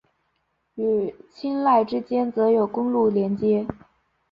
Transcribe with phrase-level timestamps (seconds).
[0.73, 3.67] 与钦奈之间则有公路连接。